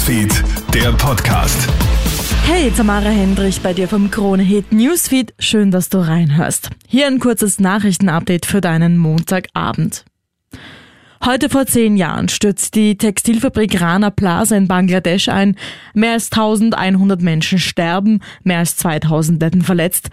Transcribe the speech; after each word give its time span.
Newsfeed, 0.00 0.42
der 0.72 0.92
Podcast. 0.92 1.68
Hey, 2.46 2.72
Tamara 2.74 3.10
Hendrich 3.10 3.60
bei 3.60 3.74
dir 3.74 3.86
vom 3.86 4.10
Krone 4.10 4.42
Hit 4.42 4.72
Newsfeed. 4.72 5.34
Schön, 5.38 5.70
dass 5.70 5.90
du 5.90 5.98
reinhörst. 5.98 6.70
Hier 6.88 7.06
ein 7.06 7.18
kurzes 7.18 7.60
Nachrichtenupdate 7.60 8.46
für 8.46 8.62
deinen 8.62 8.96
Montagabend. 8.96 10.06
Heute 11.22 11.50
vor 11.50 11.66
zehn 11.66 11.98
Jahren 11.98 12.30
stürzt 12.30 12.76
die 12.76 12.96
Textilfabrik 12.96 13.78
Rana 13.78 14.08
Plaza 14.08 14.56
in 14.56 14.68
Bangladesch 14.68 15.28
ein. 15.28 15.54
Mehr 15.92 16.12
als 16.12 16.32
1100 16.32 17.20
Menschen 17.20 17.58
sterben, 17.58 18.20
mehr 18.42 18.60
als 18.60 18.76
2000 18.76 19.38
werden 19.42 19.60
verletzt. 19.60 20.08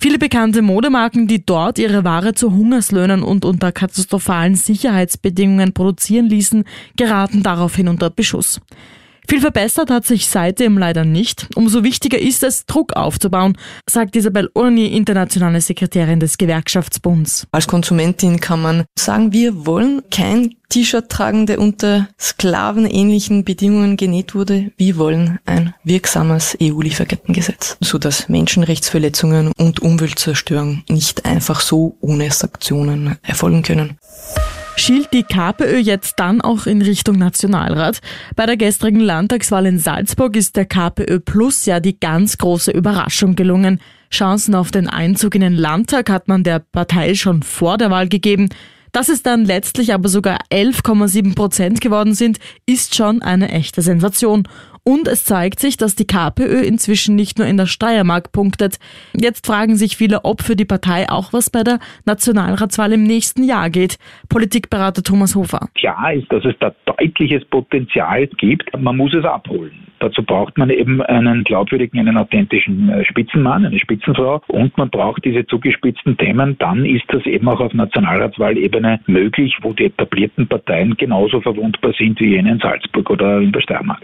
Viele 0.00 0.18
bekannte 0.18 0.62
Modemarken, 0.62 1.26
die 1.26 1.44
dort 1.44 1.80
ihre 1.80 2.04
Ware 2.04 2.34
zu 2.34 2.52
Hungerslöhnen 2.52 3.24
und 3.24 3.44
unter 3.44 3.72
katastrophalen 3.72 4.54
Sicherheitsbedingungen 4.54 5.72
produzieren 5.72 6.28
ließen, 6.28 6.62
geraten 6.96 7.42
daraufhin 7.42 7.88
unter 7.88 8.08
Beschuss. 8.08 8.60
Viel 9.32 9.40
verbessert 9.40 9.88
hat 9.88 10.04
sich 10.04 10.28
seitdem 10.28 10.76
leider 10.76 11.06
nicht. 11.06 11.48
Umso 11.54 11.82
wichtiger 11.82 12.18
ist 12.18 12.42
es, 12.42 12.66
Druck 12.66 12.92
aufzubauen, 12.92 13.56
sagt 13.88 14.14
Isabel 14.14 14.50
Urni, 14.52 14.88
internationale 14.88 15.62
Sekretärin 15.62 16.20
des 16.20 16.36
Gewerkschaftsbunds. 16.36 17.46
Als 17.50 17.66
Konsumentin 17.66 18.40
kann 18.40 18.60
man 18.60 18.84
sagen, 18.94 19.32
wir 19.32 19.64
wollen 19.64 20.02
kein 20.10 20.56
T-Shirt 20.68 21.08
tragen, 21.08 21.46
der 21.46 21.60
unter 21.60 22.10
sklavenähnlichen 22.20 23.42
Bedingungen 23.42 23.96
genäht 23.96 24.34
wurde. 24.34 24.70
Wir 24.76 24.98
wollen 24.98 25.38
ein 25.46 25.72
wirksames 25.82 26.58
EU-Lieferkettengesetz, 26.60 27.78
sodass 27.80 28.28
Menschenrechtsverletzungen 28.28 29.52
und 29.56 29.80
Umweltzerstörung 29.80 30.82
nicht 30.90 31.24
einfach 31.24 31.60
so 31.60 31.96
ohne 32.02 32.30
Sanktionen 32.30 33.16
erfolgen 33.22 33.62
können 33.62 33.96
schielt 34.76 35.12
die 35.12 35.22
KPÖ 35.22 35.78
jetzt 35.78 36.14
dann 36.18 36.40
auch 36.40 36.66
in 36.66 36.82
Richtung 36.82 37.16
Nationalrat. 37.18 38.00
Bei 38.36 38.46
der 38.46 38.56
gestrigen 38.56 39.00
Landtagswahl 39.00 39.66
in 39.66 39.78
Salzburg 39.78 40.36
ist 40.36 40.56
der 40.56 40.66
KPÖ 40.66 41.20
Plus 41.20 41.66
ja 41.66 41.80
die 41.80 41.98
ganz 41.98 42.38
große 42.38 42.70
Überraschung 42.70 43.36
gelungen. 43.36 43.80
Chancen 44.10 44.54
auf 44.54 44.70
den 44.70 44.88
Einzug 44.88 45.34
in 45.34 45.40
den 45.40 45.54
Landtag 45.54 46.10
hat 46.10 46.28
man 46.28 46.44
der 46.44 46.58
Partei 46.58 47.14
schon 47.14 47.42
vor 47.42 47.78
der 47.78 47.90
Wahl 47.90 48.08
gegeben. 48.08 48.48
Dass 48.92 49.08
es 49.08 49.22
dann 49.22 49.46
letztlich 49.46 49.94
aber 49.94 50.10
sogar 50.10 50.38
11,7 50.52 51.34
Prozent 51.34 51.80
geworden 51.80 52.12
sind, 52.12 52.38
ist 52.66 52.94
schon 52.94 53.22
eine 53.22 53.50
echte 53.50 53.80
Sensation. 53.80 54.46
Und 54.84 55.06
es 55.06 55.24
zeigt 55.24 55.60
sich, 55.60 55.76
dass 55.76 55.94
die 55.94 56.06
KPÖ 56.06 56.60
inzwischen 56.60 57.14
nicht 57.14 57.38
nur 57.38 57.46
in 57.46 57.56
der 57.56 57.66
Steiermark 57.66 58.32
punktet. 58.32 58.78
Jetzt 59.14 59.46
fragen 59.46 59.76
sich 59.76 59.96
viele, 59.96 60.24
ob 60.24 60.42
für 60.42 60.56
die 60.56 60.64
Partei 60.64 61.08
auch 61.08 61.32
was 61.32 61.50
bei 61.50 61.62
der 61.62 61.78
Nationalratswahl 62.04 62.92
im 62.92 63.04
nächsten 63.04 63.44
Jahr 63.44 63.70
geht. 63.70 63.98
Politikberater 64.28 65.04
Thomas 65.04 65.36
Hofer. 65.36 65.68
Klar 65.76 66.14
ist, 66.14 66.32
dass 66.32 66.44
es 66.44 66.54
da 66.58 66.74
deutliches 66.86 67.44
Potenzial 67.44 68.26
gibt. 68.26 68.76
Man 68.76 68.96
muss 68.96 69.14
es 69.14 69.24
abholen. 69.24 69.86
Dazu 70.02 70.24
braucht 70.24 70.58
man 70.58 70.68
eben 70.70 71.00
einen 71.00 71.44
glaubwürdigen, 71.44 72.00
einen 72.00 72.16
authentischen 72.16 72.88
äh, 72.88 73.04
Spitzenmann, 73.04 73.64
eine 73.64 73.78
Spitzenfrau 73.78 74.42
und 74.48 74.76
man 74.76 74.90
braucht 74.90 75.24
diese 75.24 75.46
zugespitzten 75.46 76.16
Themen. 76.16 76.58
Dann 76.58 76.84
ist 76.84 77.04
das 77.08 77.24
eben 77.24 77.48
auch 77.48 77.60
auf 77.60 77.72
Nationalratswahlebene 77.72 78.98
möglich, 79.06 79.56
wo 79.62 79.72
die 79.72 79.84
etablierten 79.84 80.48
Parteien 80.48 80.96
genauso 80.96 81.40
verwundbar 81.40 81.92
sind 81.96 82.18
wie 82.18 82.30
jene 82.30 82.50
in 82.50 82.58
Salzburg 82.58 83.10
oder 83.10 83.38
in 83.38 83.52
der 83.52 83.60
Steiermark. 83.60 84.02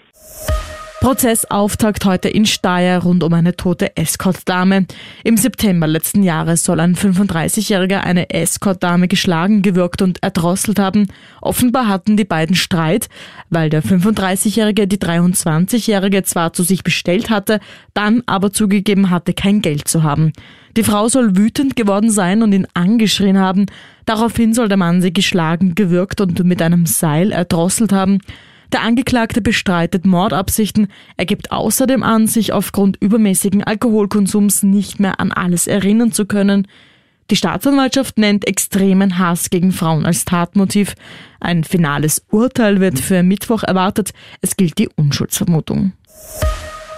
Prozessauftakt 1.01 2.05
heute 2.07 2.29
in 2.29 2.45
Steyr 2.45 2.99
rund 2.99 3.23
um 3.23 3.33
eine 3.33 3.55
tote 3.55 3.97
Escort-Dame. 3.97 4.87
Im 5.23 5.37
September 5.37 5.87
letzten 5.87 6.25
Jahres 6.25 6.65
soll 6.65 6.81
ein 6.81 6.97
35-Jähriger 6.97 8.01
eine 8.01 8.31
Escort-Dame 8.31 9.07
geschlagen, 9.07 9.63
gewürgt 9.63 10.03
und 10.03 10.21
erdrosselt 10.25 10.81
haben. 10.81 11.07
Offenbar 11.41 11.87
hatten 11.87 12.17
die 12.17 12.25
beiden 12.25 12.57
Streit, 12.57 13.09
weil 13.49 13.71
der 13.71 13.85
35-Jährige 13.85 14.89
die 14.89 14.99
23-Jährige 14.99 16.25
zwar 16.25 16.53
zu 16.53 16.65
sich 16.65 16.83
bestellt 16.83 17.31
hatte, 17.31 17.61
dann 17.95 18.25
aber 18.27 18.53
zugegeben 18.53 19.11
hatte, 19.11 19.35
kein 19.35 19.63
Geld 19.63 19.87
zu 19.87 20.03
haben. 20.03 20.33
Die 20.77 20.83
Frau 20.83 21.09
soll 21.09 21.37
wütend 21.37 21.77
geworden 21.77 22.11
sein 22.11 22.43
und 22.43 22.53
ihn 22.53 22.67
angeschrien 22.75 23.39
haben. 23.39 23.67
Daraufhin 24.05 24.53
soll 24.53 24.69
der 24.69 24.77
Mann 24.77 25.01
sie 25.01 25.13
geschlagen, 25.13 25.77
gewürgt 25.77 26.21
und 26.21 26.43
mit 26.43 26.61
einem 26.61 26.87
Seil 26.87 27.31
erdrosselt 27.31 27.93
haben. 27.93 28.19
Der 28.73 28.83
Angeklagte 28.83 29.41
bestreitet 29.41 30.05
Mordabsichten. 30.05 30.89
Er 31.17 31.25
gibt 31.25 31.53
außerdem 31.53 32.03
an, 32.03 32.27
sich 32.27 32.53
aufgrund 32.53 32.99
übermäßigen 33.01 33.65
Alkoholkonsums 33.65 34.63
nicht 34.63 35.01
mehr 35.01 35.21
an 35.21 35.33
alles 35.33 35.67
erinnern 35.67 36.13
zu 36.13 36.27
können. 36.27 36.69
Die 37.31 37.37
Staatsanwaltschaft 37.37 38.19
nennt 38.19 38.47
extremen 38.47 39.19
Hass 39.19 39.51
gegen 39.51 39.73
Frauen 39.73 40.07
als 40.07 40.25
Tatmotiv. 40.25 40.95
Ein 41.41 41.65
finales 41.65 42.25
Urteil 42.31 42.81
wird 42.81 42.99
für 42.99 43.23
Mittwoch 43.23 43.63
erwartet. 43.63 44.13
Es 44.41 44.57
gilt 44.57 44.79
die 44.79 44.89
Unschuldsvermutung. 44.97 45.93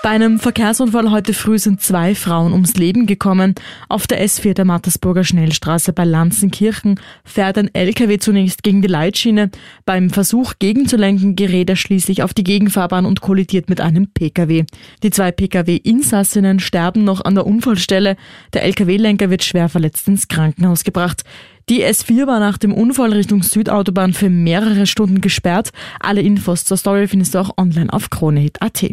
Bei 0.02 0.08
einem 0.08 0.38
Verkehrsunfall 0.38 1.10
heute 1.10 1.34
früh 1.34 1.58
sind 1.58 1.82
zwei 1.82 2.14
Frauen 2.14 2.54
ums 2.54 2.74
Leben 2.74 3.06
gekommen. 3.06 3.54
Auf 3.90 4.06
der 4.06 4.24
S4 4.24 4.54
der 4.54 4.64
Mattersburger 4.64 5.24
Schnellstraße 5.24 5.92
bei 5.92 6.06
Lanzenkirchen 6.06 6.98
fährt 7.22 7.58
ein 7.58 7.74
LKW 7.74 8.16
zunächst 8.16 8.62
gegen 8.62 8.80
die 8.80 8.88
Leitschiene. 8.88 9.50
Beim 9.84 10.08
Versuch 10.08 10.54
gegenzulenken 10.58 11.36
gerät 11.36 11.68
er 11.68 11.76
schließlich 11.76 12.22
auf 12.22 12.32
die 12.32 12.44
Gegenfahrbahn 12.44 13.04
und 13.04 13.20
kollidiert 13.20 13.68
mit 13.68 13.82
einem 13.82 14.08
Pkw. 14.08 14.64
Die 15.02 15.10
zwei 15.10 15.32
Pkw-Insassinnen 15.32 16.60
sterben 16.60 17.04
noch 17.04 17.22
an 17.22 17.34
der 17.34 17.46
Unfallstelle. 17.46 18.16
Der 18.54 18.62
LKW-Lenker 18.62 19.28
wird 19.28 19.44
schwer 19.44 19.68
verletzt 19.68 20.08
ins 20.08 20.28
Krankenhaus 20.28 20.82
gebracht. 20.82 21.24
Die 21.68 21.84
S4 21.84 22.26
war 22.26 22.40
nach 22.40 22.56
dem 22.56 22.72
Unfall 22.72 23.12
Richtung 23.12 23.42
Südautobahn 23.42 24.14
für 24.14 24.30
mehrere 24.30 24.86
Stunden 24.86 25.20
gesperrt. 25.20 25.72
Alle 26.00 26.22
Infos 26.22 26.64
zur 26.64 26.78
Story 26.78 27.06
findest 27.06 27.34
du 27.34 27.38
auch 27.38 27.58
online 27.58 27.92
auf 27.92 28.08
kronehit.at. 28.08 28.92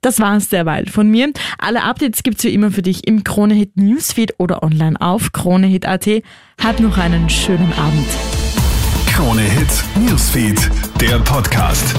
Das 0.00 0.18
war's 0.18 0.48
derweil 0.48 0.86
von 0.86 1.08
mir. 1.10 1.32
Alle 1.58 1.82
Updates 1.82 2.22
gibt's 2.22 2.44
wie 2.44 2.54
immer 2.54 2.70
für 2.70 2.82
dich 2.82 3.06
im 3.06 3.22
Kronehit 3.22 3.76
Newsfeed 3.76 4.34
oder 4.38 4.62
online 4.62 5.00
auf 5.00 5.32
kronehit.at. 5.32 6.08
Hab 6.62 6.80
noch 6.80 6.96
einen 6.96 7.28
schönen 7.28 7.72
Abend. 7.74 8.08
Kronehit 9.06 9.84
Newsfeed, 9.96 10.70
der 11.00 11.18
Podcast. 11.18 11.94